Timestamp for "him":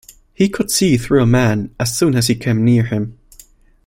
2.85-3.19